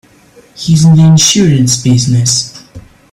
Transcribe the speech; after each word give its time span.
He's 0.55 0.83
in 0.83 0.95
the 0.95 1.03
insurance 1.05 1.83
business. 1.83 2.59